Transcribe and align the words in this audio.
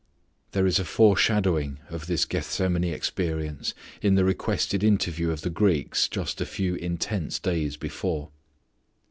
There 0.53 0.65
is 0.65 0.79
a 0.79 0.83
foreshadowing 0.83 1.77
of 1.91 2.07
this 2.07 2.25
Gethsemane 2.25 2.85
experience 2.91 3.75
in 4.01 4.15
the 4.15 4.25
requested 4.25 4.83
interview 4.83 5.29
of 5.29 5.41
the 5.41 5.51
Greeks 5.51 6.07
just 6.07 6.41
a 6.41 6.45
few 6.47 6.73
intense 6.73 7.37
days 7.37 7.77
before. 7.77 8.31